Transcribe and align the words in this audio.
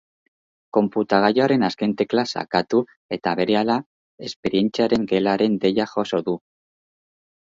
Konputagailuaren 0.75 1.65
azken 1.67 1.93
tekla 1.99 2.23
sakatu 2.33 2.81
eta 3.17 3.35
berehala, 3.41 3.77
esperientziaren 4.31 5.07
gelaren 5.13 5.63
deia 5.67 5.87
jaso 5.99 6.23
du. 6.31 6.39